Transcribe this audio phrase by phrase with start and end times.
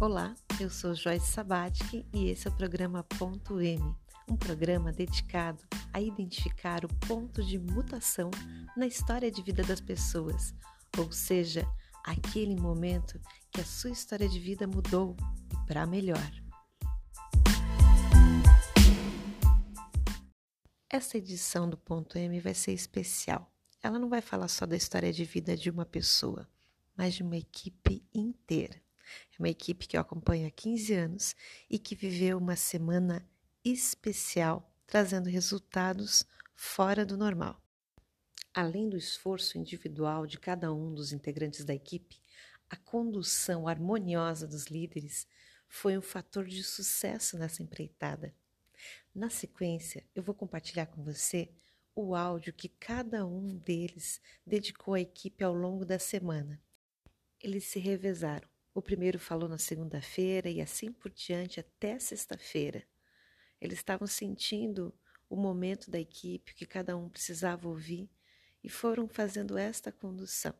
[0.00, 3.82] Olá, eu sou Joyce Sabatic e esse é o programa Ponto M,
[4.30, 5.60] um programa dedicado
[5.92, 8.30] a identificar o ponto de mutação
[8.76, 10.54] na história de vida das pessoas,
[10.96, 11.66] ou seja,
[12.04, 13.20] aquele momento
[13.50, 15.16] que a sua história de vida mudou
[15.66, 16.30] para melhor.
[20.88, 23.52] Essa edição do Ponto M vai ser especial.
[23.82, 26.48] Ela não vai falar só da história de vida de uma pessoa,
[26.96, 28.80] mas de uma equipe inteira.
[29.32, 31.36] É uma equipe que eu acompanho há 15 anos
[31.68, 33.26] e que viveu uma semana
[33.64, 37.62] especial, trazendo resultados fora do normal.
[38.54, 42.20] Além do esforço individual de cada um dos integrantes da equipe,
[42.68, 45.26] a condução harmoniosa dos líderes
[45.68, 48.34] foi um fator de sucesso nessa empreitada.
[49.14, 51.50] Na sequência, eu vou compartilhar com você
[51.94, 56.62] o áudio que cada um deles dedicou à equipe ao longo da semana.
[57.40, 58.48] Eles se revezaram.
[58.78, 62.86] O primeiro falou na segunda-feira e assim por diante até sexta-feira.
[63.60, 64.94] Eles estavam sentindo
[65.28, 68.08] o momento da equipe, o que cada um precisava ouvir
[68.62, 70.54] e foram fazendo esta condução.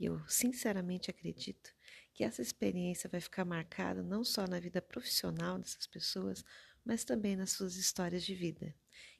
[0.00, 1.72] E eu sinceramente acredito
[2.12, 6.44] que essa experiência vai ficar marcada não só na vida profissional dessas pessoas,
[6.84, 8.74] mas também nas suas histórias de vida.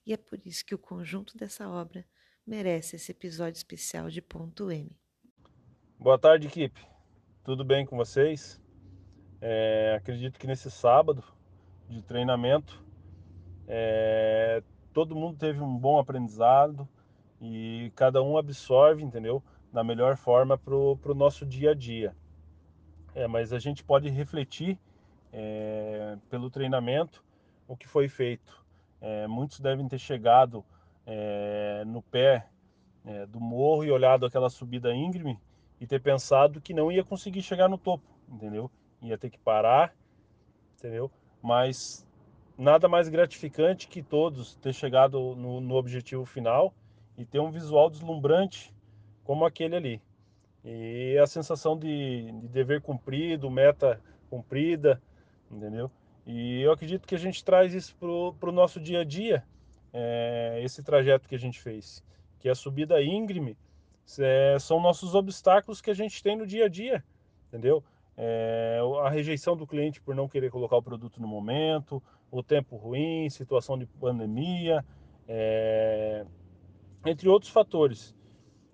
[0.05, 2.05] E é por isso que o conjunto dessa obra
[2.45, 4.91] merece esse episódio especial de Ponto M.
[6.01, 6.98] Boa tarde, equipe.
[7.49, 8.61] Tudo bem com vocês?
[9.41, 11.25] É, acredito que nesse sábado
[11.89, 12.85] de treinamento
[13.67, 16.87] é, todo mundo teve um bom aprendizado
[17.41, 19.43] e cada um absorve, entendeu?
[19.73, 22.15] Da melhor forma para o nosso dia a dia.
[23.15, 24.79] É, mas a gente pode refletir
[25.33, 27.25] é, pelo treinamento
[27.67, 28.63] o que foi feito.
[29.01, 30.63] É, muitos devem ter chegado
[31.07, 32.47] é, no pé
[33.07, 35.41] é, do morro e olhado aquela subida íngreme
[35.81, 38.71] e ter pensado que não ia conseguir chegar no topo, entendeu?
[39.03, 39.95] Ia ter que parar,
[40.77, 41.11] entendeu?
[41.43, 42.07] Mas
[42.57, 46.75] nada mais gratificante que todos ter chegado no, no objetivo final
[47.17, 48.75] e ter um visual deslumbrante
[49.23, 50.03] como aquele ali.
[50.65, 55.01] E a sensação de, de dever cumprido, meta cumprida,
[55.51, 55.91] entendeu?
[56.27, 59.45] E eu acredito que a gente traz isso para o nosso dia a dia,
[59.93, 62.05] é, esse trajeto que a gente fez,
[62.39, 63.57] que é a subida íngreme
[64.19, 67.05] é, são nossos obstáculos que a gente tem no dia a dia,
[67.49, 67.83] entendeu?
[68.17, 72.77] É, a rejeição do cliente por não querer colocar o produto no momento, o tempo
[72.77, 74.85] ruim, situação de pandemia,
[75.27, 76.25] é,
[77.07, 78.15] entre outros fatores.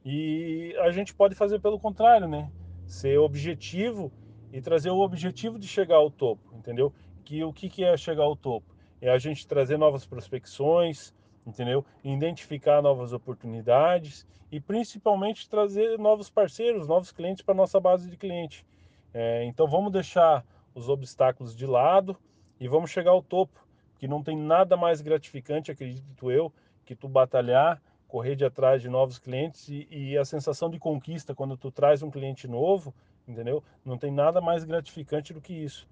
[0.04, 2.50] E a gente pode fazer pelo contrário, né?
[2.86, 4.12] Ser objetivo
[4.52, 6.92] e trazer o objetivo de chegar ao topo, entendeu?
[7.24, 8.74] que o que, que é chegar ao topo?
[9.00, 11.13] É a gente trazer novas prospecções,
[11.46, 11.84] entendeu?
[12.02, 18.64] Identificar novas oportunidades e principalmente trazer novos parceiros, novos clientes para nossa base de cliente.
[19.12, 20.44] É, então vamos deixar
[20.74, 22.16] os obstáculos de lado
[22.58, 23.64] e vamos chegar ao topo,
[23.98, 26.52] que não tem nada mais gratificante, acredito eu,
[26.84, 31.34] que tu batalhar, correr de atrás de novos clientes e, e a sensação de conquista
[31.34, 32.94] quando tu traz um cliente novo,
[33.26, 33.62] entendeu?
[33.84, 35.88] Não tem nada mais gratificante do que isso.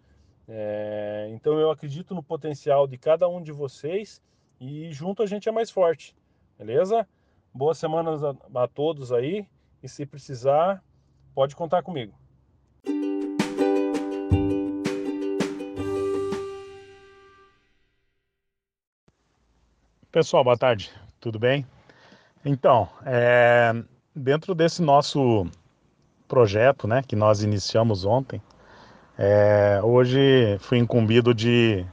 [0.48, 4.20] É, então eu acredito no potencial de cada um de vocês
[4.62, 6.14] e junto a gente é mais forte,
[6.56, 7.04] beleza?
[7.52, 9.44] Boas semanas a, a todos aí
[9.82, 10.80] e se precisar,
[11.34, 12.14] pode contar comigo.
[20.12, 21.66] Pessoal, boa tarde, tudo bem?
[22.44, 23.72] Então, é,
[24.14, 25.44] dentro desse nosso
[26.28, 28.40] projeto, né, que nós iniciamos ontem,
[29.18, 31.84] é, hoje fui incumbido de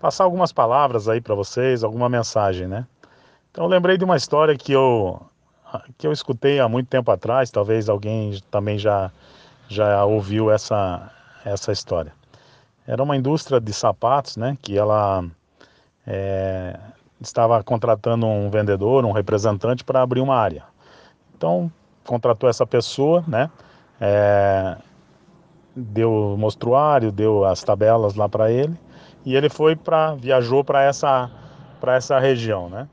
[0.00, 2.86] passar algumas palavras aí para vocês, alguma mensagem, né?
[3.50, 5.20] Então lembrei de uma história que eu
[5.98, 9.10] que eu escutei há muito tempo atrás, talvez alguém também já
[9.68, 11.10] já ouviu essa
[11.44, 12.12] essa história.
[12.86, 14.56] Era uma indústria de sapatos, né?
[14.62, 15.24] Que ela
[16.06, 16.78] é,
[17.20, 20.64] estava contratando um vendedor, um representante para abrir uma área.
[21.36, 21.70] Então
[22.04, 23.50] contratou essa pessoa, né?
[24.00, 24.76] É,
[25.74, 28.78] deu o mostruário, deu as tabelas lá para ele
[29.26, 31.28] e ele foi para viajou para essa
[31.80, 32.88] para essa região, né?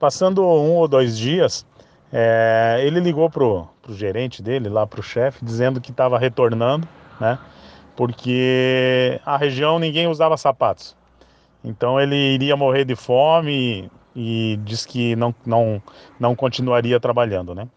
[0.00, 1.64] Passando um ou dois dias,
[2.12, 6.88] é, ele ligou pro, pro gerente dele lá pro chefe dizendo que estava retornando,
[7.20, 7.38] né?
[7.94, 10.96] Porque a região ninguém usava sapatos,
[11.62, 15.82] então ele iria morrer de fome e, e disse que não não
[16.18, 17.68] não continuaria trabalhando, né?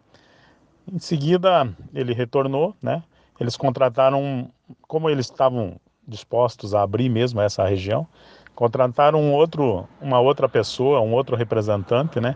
[0.91, 3.03] Em seguida ele retornou, né?
[3.39, 4.49] Eles contrataram,
[4.87, 8.07] como eles estavam dispostos a abrir mesmo essa região,
[8.55, 12.35] contrataram um outro, uma outra pessoa, um outro representante, né,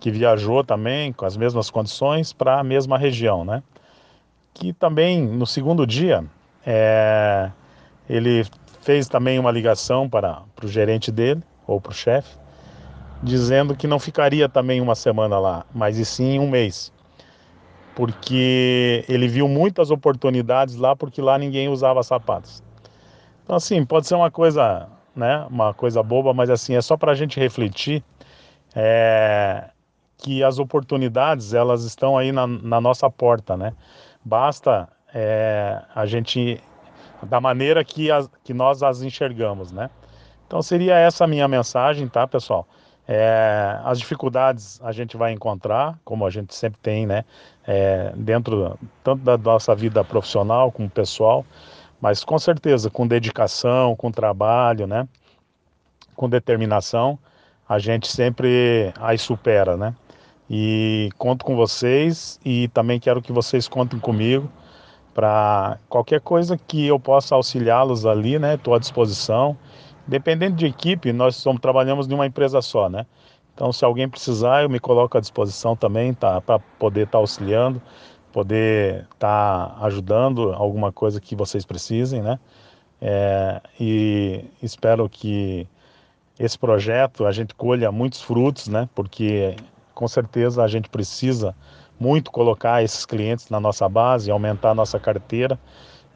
[0.00, 3.62] que viajou também com as mesmas condições para a mesma região, né,
[4.54, 6.24] que também no segundo dia
[6.66, 7.50] é,
[8.08, 8.44] ele
[8.80, 12.36] fez também uma ligação para, para o gerente dele, ou para o chefe,
[13.22, 16.92] dizendo que não ficaria também uma semana lá, mas e sim um mês.
[17.94, 22.62] Porque ele viu muitas oportunidades lá, porque lá ninguém usava sapatos.
[23.52, 27.12] Então, assim, pode ser uma coisa, né, uma coisa boba, mas assim, é só para
[27.12, 28.02] a gente refletir
[28.74, 29.68] é,
[30.16, 33.74] que as oportunidades, elas estão aí na, na nossa porta, né?
[34.24, 36.62] Basta é, a gente,
[37.24, 39.90] da maneira que, as, que nós as enxergamos, né?
[40.46, 42.66] Então, seria essa a minha mensagem, tá, pessoal?
[43.06, 47.22] É, as dificuldades a gente vai encontrar, como a gente sempre tem, né?
[47.66, 51.44] É, dentro tanto da nossa vida profissional como pessoal,
[52.02, 55.06] mas com certeza com dedicação, com trabalho, né?
[56.16, 57.16] Com determinação,
[57.68, 59.94] a gente sempre as supera, né?
[60.50, 64.50] E conto com vocês e também quero que vocês contem comigo
[65.14, 68.54] para qualquer coisa que eu possa auxiliá-los ali, né?
[68.54, 69.56] Estou à disposição.
[70.04, 73.06] Dependendo de equipe, nós somos, trabalhamos em uma empresa só, né?
[73.54, 76.40] Então, se alguém precisar, eu me coloco à disposição também, tá?
[76.40, 77.80] Para poder estar tá auxiliando,
[78.32, 82.38] poder estar tá ajudando alguma coisa que vocês precisem, né?
[83.00, 85.66] É, e espero que
[86.38, 88.88] esse projeto a gente colha muitos frutos, né?
[88.94, 89.56] Porque
[89.94, 91.54] com certeza a gente precisa
[92.00, 95.58] muito colocar esses clientes na nossa base, aumentar a nossa carteira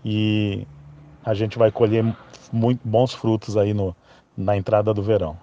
[0.04, 0.66] e
[1.24, 2.04] a gente vai colher
[2.52, 3.94] muito bons frutos aí no,
[4.36, 5.36] na entrada do verão.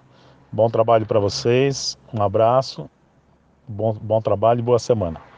[0.50, 2.88] Bom trabalho para vocês, um abraço,
[3.66, 5.33] bom, bom trabalho e boa semana.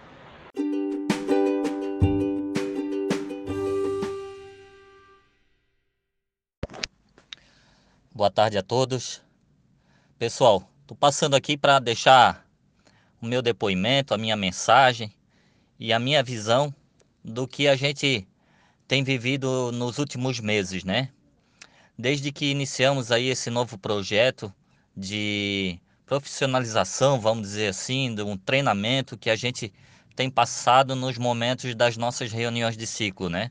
[8.16, 9.20] Boa tarde a todos.
[10.18, 12.48] Pessoal, estou passando aqui para deixar
[13.20, 15.12] o meu depoimento, a minha mensagem
[15.78, 16.74] e a minha visão
[17.22, 18.26] do que a gente
[18.88, 21.10] tem vivido nos últimos meses, né?
[21.98, 24.50] Desde que iniciamos aí esse novo projeto
[24.96, 29.70] de profissionalização, vamos dizer assim, de um treinamento que a gente
[30.14, 33.50] tem passado nos momentos das nossas reuniões de ciclo, né?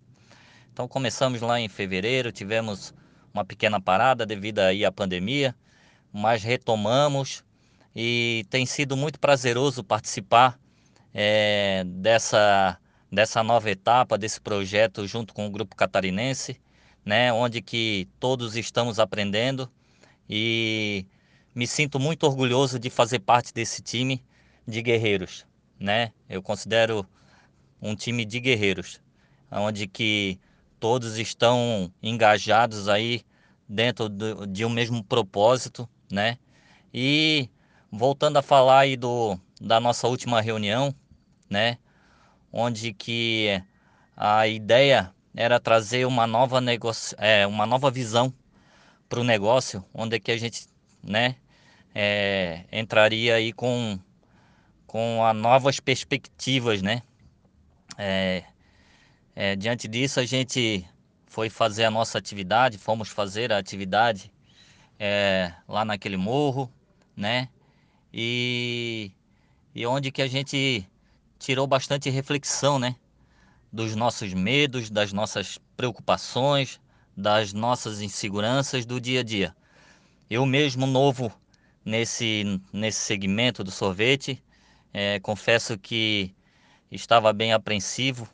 [0.73, 2.95] Então começamos lá em fevereiro, tivemos
[3.35, 5.53] uma pequena parada devido aí à pandemia,
[6.11, 7.43] mas retomamos
[7.93, 10.57] e tem sido muito prazeroso participar
[11.13, 12.79] é, dessa,
[13.11, 16.61] dessa nova etapa, desse projeto junto com o Grupo Catarinense,
[17.03, 19.69] né, onde que todos estamos aprendendo
[20.29, 21.05] e
[21.53, 24.23] me sinto muito orgulhoso de fazer parte desse time
[24.65, 25.45] de guerreiros,
[25.79, 26.11] né?
[26.27, 27.07] Eu considero
[27.81, 28.99] um time de guerreiros,
[29.51, 30.39] onde que
[30.85, 33.23] todos estão engajados aí
[33.67, 36.37] dentro de um mesmo propósito, né?
[36.93, 37.49] E
[37.91, 40.93] voltando a falar aí do, da nossa última reunião,
[41.49, 41.79] né?
[42.53, 43.59] Onde que
[44.15, 48.31] a ideia era trazer uma nova negócio, é, uma nova visão
[49.09, 50.67] para o negócio, onde que a gente,
[51.01, 51.35] né,
[51.95, 53.97] é, entraria aí com
[54.85, 57.01] com a novas perspectivas, né?
[57.97, 58.43] É,
[59.35, 60.85] é, diante disso a gente
[61.25, 64.31] foi fazer a nossa atividade, fomos fazer a atividade
[64.97, 66.71] é, lá naquele morro,
[67.15, 67.49] né?
[68.13, 69.11] E,
[69.73, 70.87] e onde que a gente
[71.37, 72.95] tirou bastante reflexão, né?
[73.73, 76.79] Dos nossos medos, das nossas preocupações,
[77.15, 79.53] das nossas inseguranças do dia a dia.
[80.29, 81.29] Eu mesmo novo
[81.83, 84.41] nesse, nesse segmento do sorvete,
[84.93, 86.33] é, confesso que
[86.89, 88.29] estava bem apreensivo,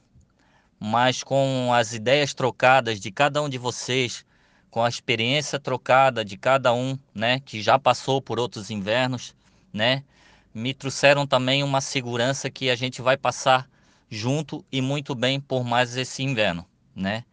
[0.83, 4.25] mas com as ideias trocadas de cada um de vocês,
[4.71, 9.35] com a experiência trocada de cada um, né, que já passou por outros invernos,
[9.71, 10.03] né?
[10.51, 13.69] Me trouxeram também uma segurança que a gente vai passar
[14.09, 17.23] junto e muito bem por mais esse inverno, né?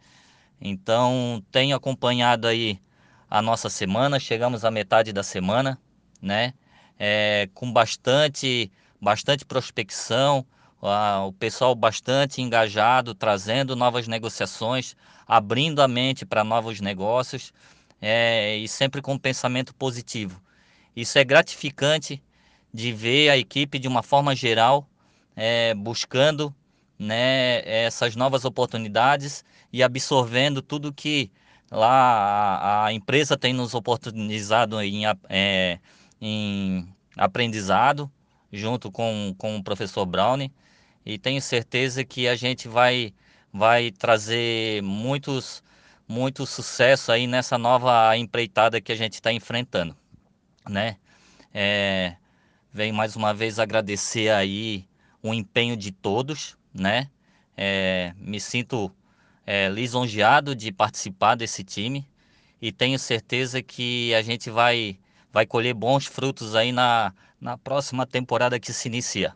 [0.60, 2.78] Então, tenho acompanhado aí
[3.30, 5.80] a nossa semana, chegamos à metade da semana,
[6.20, 6.52] né?
[6.98, 10.44] É, com bastante, bastante prospecção,
[10.80, 17.52] o pessoal bastante engajado, trazendo novas negociações, abrindo a mente para novos negócios
[18.00, 20.40] é, e sempre com um pensamento positivo.
[20.94, 22.22] Isso é gratificante
[22.72, 24.88] de ver a equipe de uma forma geral
[25.34, 26.54] é, buscando
[26.98, 31.30] né, essas novas oportunidades e absorvendo tudo que
[31.70, 35.78] lá a, a empresa tem nos oportunizado em, é,
[36.20, 38.10] em aprendizado
[38.52, 40.52] junto com, com o professor Brownie
[41.08, 43.14] e tenho certeza que a gente vai,
[43.50, 45.62] vai trazer muitos,
[46.06, 49.96] muito sucesso aí nessa nova empreitada que a gente está enfrentando,
[50.68, 50.98] né?
[51.52, 52.14] É,
[52.70, 54.86] Venho mais uma vez agradecer aí
[55.22, 57.08] o empenho de todos, né?
[57.56, 58.94] É, me sinto
[59.46, 62.06] é, lisonjeado de participar desse time
[62.60, 64.98] e tenho certeza que a gente vai,
[65.32, 69.34] vai colher bons frutos aí na, na próxima temporada que se inicia.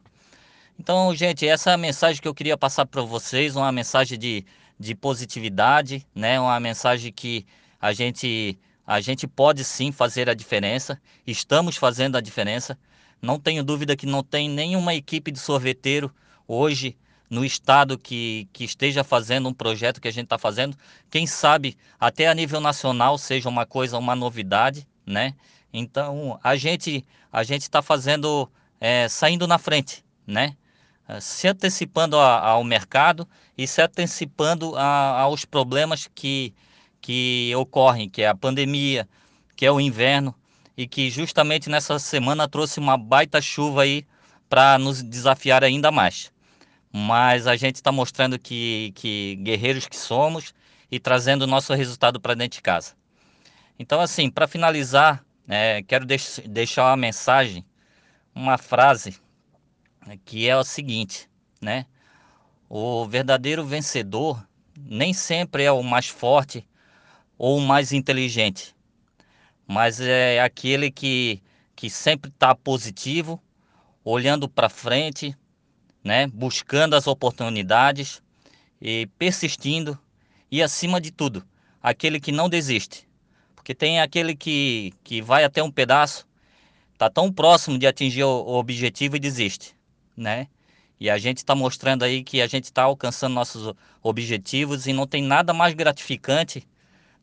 [0.82, 4.44] Então, gente, essa é a mensagem que eu queria passar para vocês, uma mensagem de,
[4.76, 6.40] de positividade, né?
[6.40, 7.46] Uma mensagem que
[7.80, 12.76] a gente a gente pode sim fazer a diferença, estamos fazendo a diferença.
[13.22, 16.12] Não tenho dúvida que não tem nenhuma equipe de sorveteiro
[16.48, 16.96] hoje
[17.30, 20.76] no estado que, que esteja fazendo um projeto que a gente está fazendo.
[21.08, 25.32] Quem sabe até a nível nacional seja uma coisa, uma novidade, né?
[25.72, 30.56] Então a gente a gente está fazendo é, saindo na frente, né?
[31.12, 36.54] É, se antecipando a, ao mercado e se antecipando a, aos problemas que,
[37.00, 39.07] que ocorrem, que é a pandemia,
[39.54, 40.35] que é o inverno,
[40.76, 44.07] e que justamente nessa semana trouxe uma baita chuva aí
[44.49, 46.33] para nos desafiar ainda mais.
[46.90, 50.54] Mas a gente está mostrando que, que guerreiros que somos
[50.90, 52.95] e trazendo o nosso resultado para dentro de casa.
[53.78, 57.64] Então, assim, para finalizar, é, quero deix deixar uma mensagem,
[58.35, 59.21] uma frase
[60.25, 61.28] que é o seguinte,
[61.61, 61.87] né?
[62.68, 66.66] O verdadeiro vencedor nem sempre é o mais forte
[67.38, 68.75] ou o mais inteligente,
[69.66, 71.42] mas é aquele que,
[71.76, 73.42] que sempre está positivo,
[74.04, 75.37] olhando para frente,
[76.02, 76.26] né?
[76.26, 78.23] buscando as oportunidades
[78.80, 79.99] e persistindo
[80.50, 81.47] e, acima de tudo,
[81.82, 83.09] aquele que não desiste.
[83.54, 86.26] Porque tem aquele que, que vai até um pedaço,
[86.92, 89.76] está tão próximo de atingir o, objetivo e desiste
[90.16, 90.49] né?
[91.00, 95.07] E a gente está mostrando aí que a gente está alcançando nossos objetivos e não
[95.07, 96.66] tem nada mais gratificante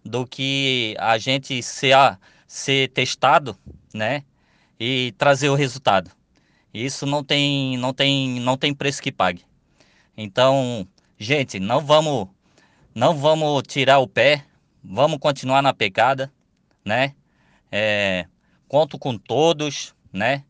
[0.04, 1.96] do que a gente ser,
[2.46, 3.58] ser testado,
[3.94, 4.24] né?
[4.80, 6.12] E trazer o resultado.
[6.74, 9.44] Isso não tem, não tem, não tem preço que pague.
[10.16, 12.28] Então, gente, não vamos,
[12.94, 14.46] não vamos tirar o pé,
[14.84, 16.32] vamos continuar na pegada,
[16.84, 17.16] né?
[17.72, 18.26] É,
[18.68, 20.44] conto com todos, né?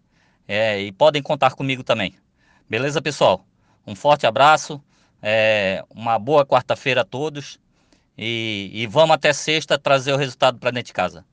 [0.47, 2.15] É, e podem contar comigo também.
[2.69, 3.43] Beleza, pessoal?
[3.87, 4.79] Um forte abraço,
[5.23, 7.59] é, uma boa quarta-feira a todos
[8.15, 11.25] e, e vamos até sexta trazer o resultado para dentro de casa.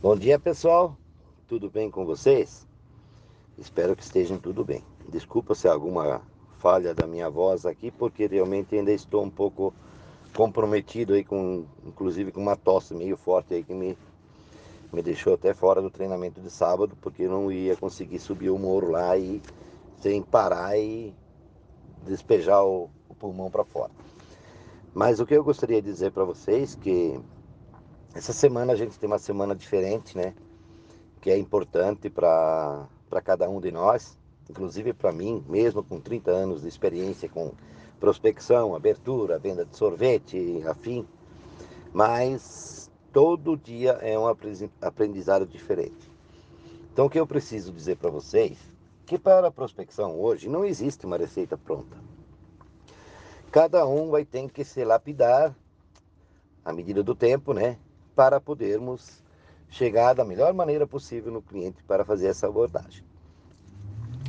[0.00, 0.96] Bom dia, pessoal.
[1.48, 2.64] Tudo bem com vocês?
[3.58, 4.84] Espero que estejam tudo bem.
[5.08, 6.22] Desculpa se há alguma
[6.60, 9.74] falha da minha voz aqui, porque realmente ainda estou um pouco
[10.36, 13.96] comprometido aí com, inclusive com uma tosse meio forte aí que me,
[14.92, 18.58] me deixou até fora do treinamento de sábado, porque eu não ia conseguir subir o
[18.58, 19.40] morro lá e
[19.98, 21.14] sem parar e
[22.04, 23.90] despejar o, o pulmão para fora.
[24.94, 27.18] Mas o que eu gostaria de dizer para vocês que
[28.14, 30.34] essa semana a gente tem uma semana diferente, né?
[31.20, 32.86] Que é importante para
[33.24, 34.18] cada um de nós,
[34.50, 37.52] inclusive para mim, mesmo com 30 anos de experiência com
[37.98, 41.06] prospecção, abertura, venda de sorvete, afim.
[41.92, 44.26] Mas todo dia é um
[44.80, 46.10] aprendizado diferente.
[46.92, 48.58] Então, o que eu preciso dizer para vocês
[49.04, 51.96] que para a prospecção hoje não existe uma receita pronta.
[53.50, 55.54] Cada um vai ter que se lapidar
[56.64, 57.78] à medida do tempo, né,
[58.14, 59.22] para podermos
[59.68, 63.04] chegar da melhor maneira possível no cliente para fazer essa abordagem.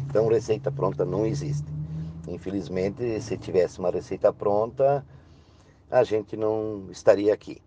[0.10, 1.77] Então, receita pronta não existe.
[2.28, 5.06] Infelizmente, se tivesse uma receita pronta,
[5.90, 7.62] a gente não estaria aqui.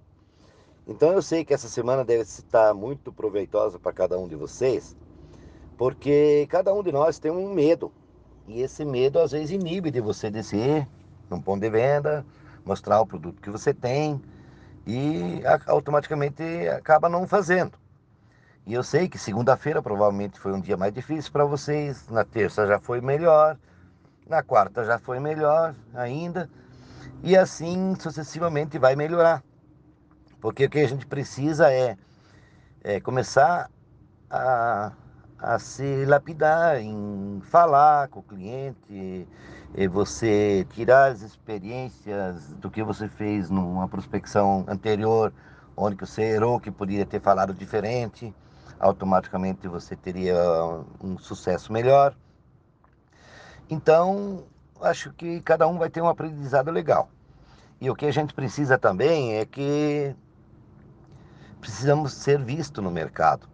[0.86, 4.96] Então eu sei que essa semana deve estar muito proveitosa para cada um de vocês,
[5.78, 7.92] porque cada um de nós tem um medo.
[8.46, 10.86] E esse medo às vezes inibe de você descer
[11.30, 12.26] num ponto de venda,
[12.64, 14.20] mostrar o produto que você tem
[14.86, 17.78] e automaticamente acaba não fazendo.
[18.66, 22.66] E eu sei que segunda-feira provavelmente foi um dia mais difícil para vocês, na terça
[22.66, 23.56] já foi melhor,
[24.30, 26.48] na quarta já foi melhor ainda.
[27.22, 29.42] E assim sucessivamente vai melhorar.
[30.40, 31.98] Porque o que a gente precisa é,
[32.82, 33.68] é começar
[34.30, 34.92] a,
[35.38, 39.28] a se lapidar em falar com o cliente,
[39.90, 45.32] você tirar as experiências do que você fez numa prospecção anterior,
[45.76, 48.34] onde você errou, que poderia ter falado diferente,
[48.78, 50.36] automaticamente você teria
[51.02, 52.14] um sucesso melhor.
[53.70, 54.42] Então,
[54.80, 57.08] acho que cada um vai ter um aprendizado legal.
[57.80, 60.14] E o que a gente precisa também é que
[61.60, 63.48] precisamos ser visto no mercado.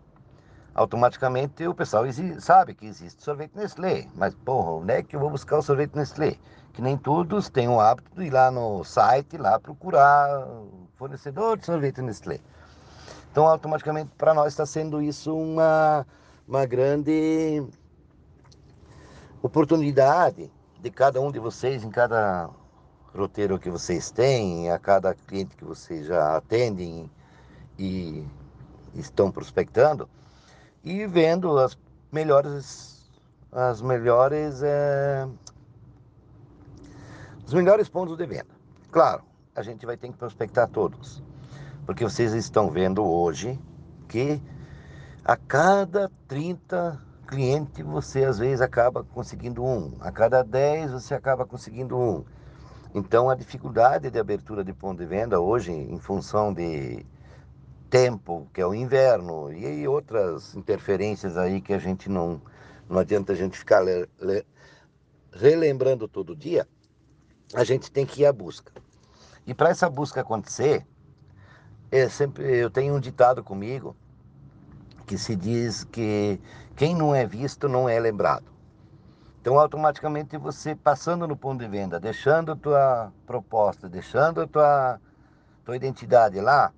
[0.74, 2.04] Automaticamente o pessoal
[2.38, 5.94] sabe que existe sorvete Nestlé, mas porra, onde é que eu vou buscar o sorvete
[5.94, 6.36] Nestlé?
[6.72, 10.46] Que nem todos têm o hábito de ir lá no site, lá procurar
[10.96, 12.40] fornecedor de sorvete Nestlé.
[13.30, 16.06] Então, automaticamente, para nós está sendo isso uma,
[16.48, 17.62] uma grande
[19.42, 20.50] oportunidade
[20.80, 22.50] de cada um de vocês, em cada
[23.14, 27.10] roteiro que vocês têm, a cada cliente que vocês já atendem
[27.78, 28.24] e
[28.94, 30.08] estão prospectando,
[30.84, 31.76] e vendo as
[32.12, 33.10] melhores,
[33.50, 35.26] as melhores, é,
[37.44, 38.56] os melhores pontos de venda.
[38.90, 39.22] Claro,
[39.54, 41.22] a gente vai ter que prospectar todos.
[41.84, 43.58] Porque vocês estão vendo hoje
[44.08, 44.42] que
[45.24, 51.44] a cada 30 clientes você às vezes acaba conseguindo um, a cada 10 você acaba
[51.44, 52.24] conseguindo um.
[52.94, 57.04] Então a dificuldade de abertura de ponto de venda hoje, em função de
[57.90, 62.40] tempo, que é o inverno, e outras interferências aí que a gente não,
[62.88, 64.46] não adianta a gente ficar le, le,
[65.32, 66.66] relembrando todo dia,
[67.54, 68.72] a gente tem que ir à busca.
[69.46, 70.86] E para essa busca acontecer,
[71.90, 73.94] é sempre eu tenho um ditado comigo
[75.06, 76.40] que se diz que
[76.74, 78.44] quem não é visto não é lembrado.
[79.40, 85.00] Então, automaticamente você passando no ponto de venda, deixando a tua proposta, deixando a tua,
[85.64, 86.72] tua identidade lá,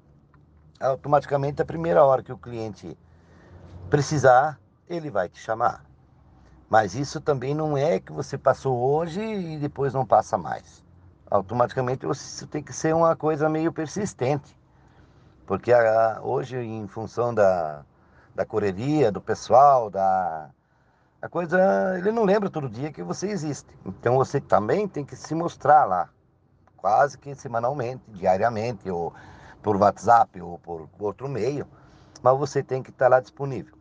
[0.78, 2.96] automaticamente a primeira hora que o cliente
[3.88, 5.82] precisar, ele vai te chamar.
[6.68, 10.84] Mas isso também não é que você passou hoje e depois não passa mais.
[11.30, 14.54] Automaticamente você tem que ser uma coisa meio persistente.
[15.46, 17.82] Porque a, hoje, em função da,
[18.38, 20.48] da correria, do pessoal, da
[21.20, 21.58] a coisa,
[21.98, 23.66] ele não lembra todo dia que você existe.
[23.84, 26.08] Então você também tem que se mostrar lá,
[26.76, 29.12] quase que semanalmente, diariamente, ou
[29.60, 31.66] por WhatsApp, ou por outro meio,
[32.22, 33.76] mas você tem que estar lá disponível.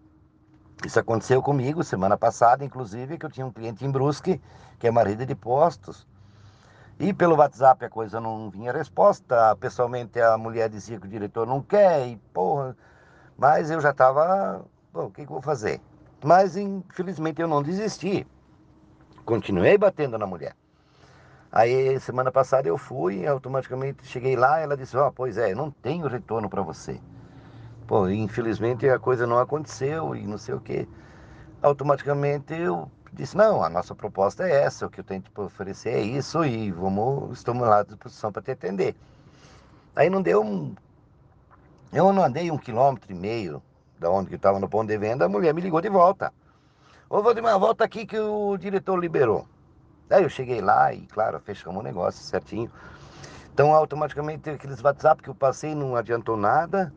[0.83, 4.41] Isso aconteceu comigo semana passada, inclusive, que eu tinha um cliente em Brusque,
[4.79, 6.07] que é marido de postos,
[6.99, 9.55] e pelo WhatsApp a coisa não vinha resposta.
[9.57, 12.75] Pessoalmente a mulher dizia que o diretor não quer, e porra.
[13.38, 14.66] Mas eu já estava.
[14.94, 15.79] o que, que eu vou fazer?
[16.24, 18.25] Mas infelizmente eu não desisti.
[19.25, 20.55] Continuei batendo na mulher.
[21.51, 25.72] Aí semana passada eu fui, automaticamente cheguei lá, ela disse: Ó, oh, pois é, não
[25.72, 27.00] tenho retorno para você.
[27.88, 30.88] Pô, infelizmente a coisa não aconteceu e não sei o que.
[31.61, 36.01] Automaticamente eu disse, não, a nossa proposta é essa, o que eu tenho oferecer é
[36.01, 38.96] isso e vamos, estamos lá à disposição para te atender.
[39.96, 40.75] Aí não deu um.
[41.98, 43.60] Eu não andei um quilômetro e meio
[44.00, 46.31] da onde que estava no ponto de venda, a mulher me ligou de volta.
[47.10, 49.48] Ô Valdemar, volta aqui que o diretor liberou.
[50.07, 52.70] Aí eu cheguei lá e, claro, fechamos o negócio certinho.
[53.51, 56.94] Então, automaticamente, aqueles WhatsApp que eu passei não adiantou nada.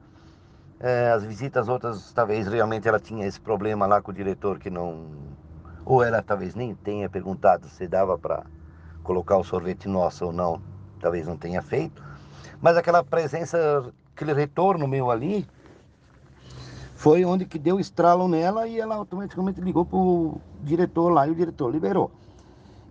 [0.78, 4.68] É, as visitas outras, talvez realmente ela tinha esse problema lá com o diretor que
[4.68, 5.06] não
[5.82, 8.44] ou ela talvez nem tenha perguntado se dava para
[9.02, 10.60] colocar o sorvete nosso ou não,
[11.00, 12.02] talvez não tenha feito.
[12.60, 15.46] Mas aquela presença, aquele retorno meu ali,
[16.94, 21.30] foi onde que deu estralo nela e ela automaticamente ligou para o diretor lá e
[21.30, 22.10] o diretor liberou.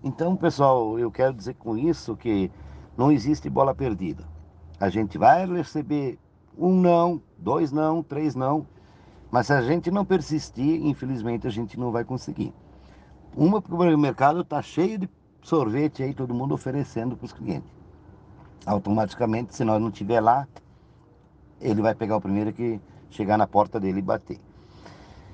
[0.04, 2.50] Então, pessoal, eu quero dizer com isso que
[2.98, 4.24] não existe bola perdida.
[4.80, 6.18] A gente vai receber
[6.58, 8.66] um não, dois não, três não,
[9.30, 12.52] mas se a gente não persistir, infelizmente a gente não vai conseguir.
[13.38, 15.10] Uma, porque o mercado está cheio de
[15.44, 17.70] sorvete aí, todo mundo oferecendo para os clientes.
[18.66, 20.48] Automaticamente, se nós não tiver lá,
[21.60, 24.40] ele vai pegar o primeiro que chegar na porta dele e bater.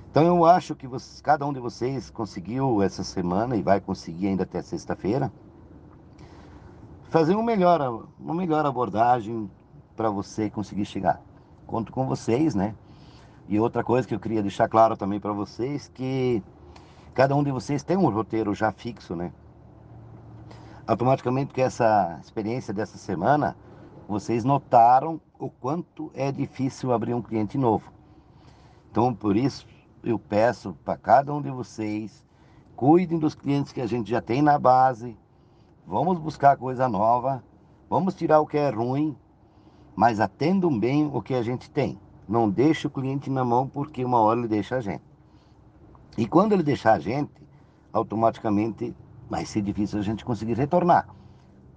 [0.10, 0.88] Então eu acho que
[1.22, 5.32] cada um de vocês conseguiu essa semana e vai conseguir ainda até sexta-feira
[7.10, 9.50] fazer uma melhor, uma melhor abordagem
[9.96, 11.22] para você conseguir chegar.
[11.68, 12.76] Conto com vocês, né?
[13.48, 16.42] E outra coisa que eu queria deixar claro também para vocês que
[17.16, 19.32] Cada um de vocês tem um roteiro já fixo, né?
[20.86, 23.56] Automaticamente, que essa experiência dessa semana,
[24.08, 27.91] vocês notaram o quanto é difícil abrir um cliente novo.
[28.91, 29.68] Então, por isso,
[30.04, 32.24] eu peço para cada um de vocês,
[32.76, 35.18] cuidem dos clientes que a gente já tem na base,
[35.86, 37.44] vamos buscar coisa nova,
[37.89, 39.18] vamos tirar o que é ruim,
[39.96, 42.00] mas atendam bem o que a gente tem.
[42.28, 45.04] Não deixe o cliente na mão porque uma hora ele deixa a gente.
[46.18, 47.32] E quando ele deixar a gente,
[47.91, 48.96] automaticamente
[49.30, 51.08] vai ser difícil a gente conseguir retornar.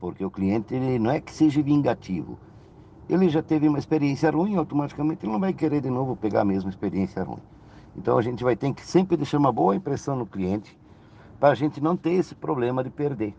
[0.00, 2.38] Porque o cliente ele não é que seja vingativo.
[3.08, 6.44] Ele já teve uma experiência ruim, automaticamente ele não vai querer de novo pegar a
[6.44, 7.42] mesma experiência ruim.
[7.96, 10.78] Então a gente vai ter que sempre deixar uma boa impressão no cliente
[11.40, 13.34] para a gente não ter esse problema de perder.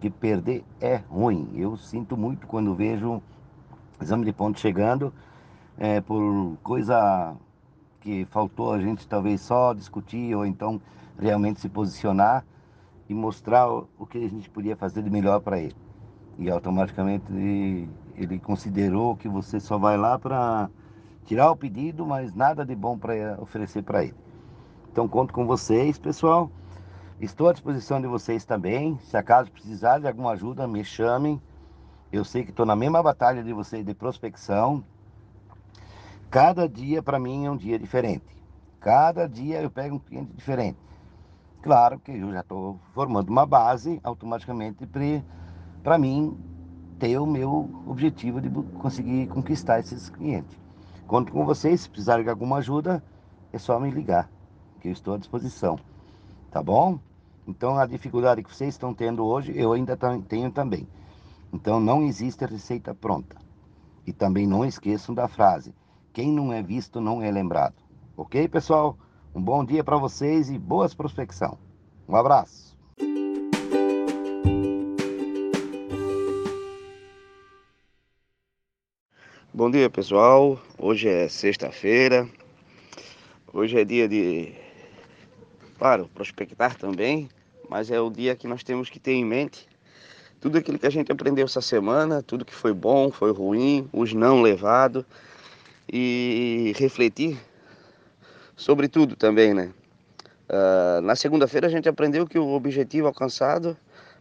[0.00, 1.50] Que perder é ruim.
[1.54, 3.22] Eu sinto muito quando vejo
[4.00, 5.12] exame de ponto chegando
[5.78, 7.34] é, por coisa
[8.00, 10.80] que faltou a gente talvez só discutir ou então
[11.18, 12.44] realmente se posicionar
[13.10, 15.74] e mostrar o que a gente podia fazer de melhor para ele.
[16.38, 17.24] E automaticamente
[18.14, 20.70] ele, considerou que você só vai lá para
[21.24, 24.14] tirar o pedido, mas nada de bom para oferecer para ele.
[24.92, 26.52] Então conto com vocês, pessoal.
[27.20, 28.96] Estou à disposição de vocês também.
[29.00, 31.42] Se acaso precisar de alguma ajuda, me chamem.
[32.12, 34.84] Eu sei que estou na mesma batalha de vocês de prospecção.
[36.30, 38.40] Cada dia para mim é um dia diferente.
[38.78, 40.78] Cada dia eu pego um cliente diferente.
[41.62, 44.88] Claro que eu já estou formando uma base automaticamente
[45.82, 46.38] para mim
[46.98, 50.58] ter o meu objetivo de conseguir conquistar esses clientes.
[51.06, 53.04] Conto com vocês, se precisarem de alguma ajuda,
[53.52, 54.30] é só me ligar,
[54.80, 55.78] que eu estou à disposição.
[56.50, 56.98] Tá bom?
[57.46, 60.88] Então a dificuldade que vocês estão tendo hoje, eu ainda tenho também.
[61.52, 63.36] Então não existe receita pronta.
[64.06, 65.74] E também não esqueçam da frase:
[66.12, 67.74] quem não é visto não é lembrado.
[68.16, 68.96] Ok, pessoal?
[69.32, 71.56] Um bom dia para vocês e boas prospecção.
[72.08, 72.76] Um abraço.
[79.54, 80.60] Bom dia, pessoal.
[80.76, 82.28] Hoje é sexta-feira.
[83.52, 84.52] Hoje é dia de,
[85.78, 87.28] claro, prospectar também,
[87.68, 89.68] mas é o dia que nós temos que ter em mente
[90.40, 94.12] tudo aquilo que a gente aprendeu essa semana, tudo que foi bom, foi ruim, os
[94.12, 95.04] não levados
[95.88, 97.38] e refletir
[98.60, 99.72] sobre tudo também, né?
[100.46, 103.74] Uh, na segunda-feira a gente aprendeu que o objetivo alcançado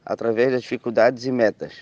[0.05, 1.73] através das dificuldades e metas.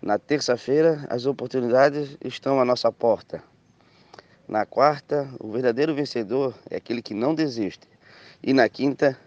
[0.00, 3.42] Na terça-feira as oportunidades estão à nossa porta.
[4.48, 7.86] Na quarta, o verdadeiro vencedor é aquele que não desiste.
[8.42, 9.18] E na quinta,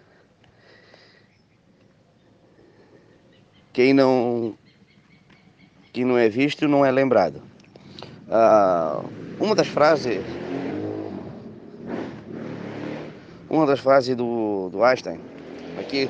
[3.72, 4.58] quem não
[5.94, 7.44] quem não é visto não é lembrado.
[8.28, 9.08] Uh,
[9.40, 10.24] uma das frases
[13.52, 15.20] uma das frases do, do Einstein,
[15.78, 16.10] aqui,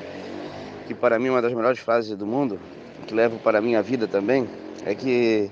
[0.86, 2.60] que para mim é uma das melhores frases do mundo,
[3.08, 4.48] que levo para a minha vida também,
[4.86, 5.50] é que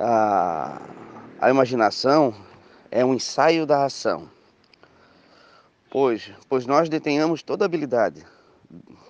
[0.00, 0.80] a,
[1.38, 2.34] a imaginação
[2.90, 4.30] é um ensaio da ação.
[5.90, 8.24] Pois, pois nós detenhamos toda habilidade,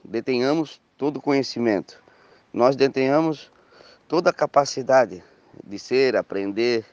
[0.04, 2.02] detenhamos todo conhecimento,
[2.52, 3.52] nós detenhamos
[4.08, 5.22] toda a capacidade
[5.64, 6.84] de ser, aprender.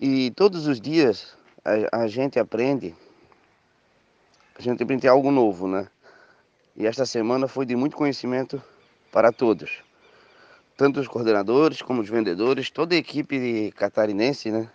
[0.00, 2.96] E todos os dias a, a gente aprende
[4.60, 5.88] a gente aprende algo novo, né?
[6.76, 8.62] E esta semana foi de muito conhecimento
[9.10, 9.82] para todos.
[10.76, 14.68] Tanto os coordenadores como os vendedores, toda a equipe catarinense, né?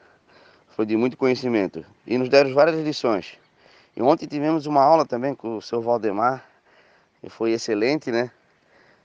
[0.69, 1.85] Foi de muito conhecimento.
[2.05, 3.37] E nos deram várias lições.
[3.95, 6.43] E ontem tivemos uma aula também com o seu Valdemar,
[7.21, 8.31] e foi excelente, né?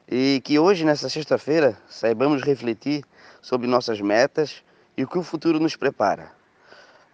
[0.09, 3.05] E que hoje, nessa sexta-feira, saibamos refletir
[3.43, 4.63] sobre nossas metas
[4.97, 6.33] e o que o futuro nos prepara.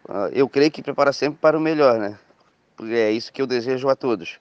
[0.09, 2.17] Ah, eu creio que prepara sempre para o melhor, né?
[2.83, 4.39] É isso que eu desejo a todos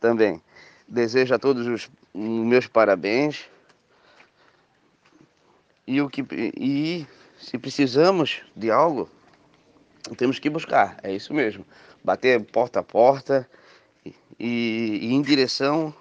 [0.00, 0.42] também.
[0.86, 3.48] Desejo a todos os meus parabéns.
[5.86, 7.06] E, o que, e
[7.38, 9.08] se precisamos de algo,
[10.16, 11.64] temos que buscar, é isso mesmo.
[12.04, 13.48] Bater porta a porta
[14.04, 15.94] e, e em direção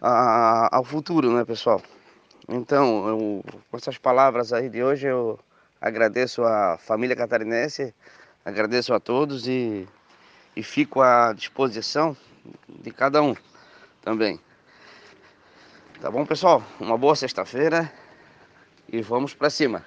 [0.00, 1.82] a, ao futuro, né, pessoal?
[2.46, 5.38] Então, eu, com essas palavras aí de hoje, eu
[5.80, 7.94] agradeço a família catarinense,
[8.44, 9.86] agradeço a todos e
[10.58, 12.16] e fico à disposição
[12.68, 13.32] de cada um
[14.02, 14.40] também.
[16.00, 16.64] Tá bom, pessoal?
[16.80, 17.88] Uma boa sexta-feira
[18.92, 19.86] e vamos para cima.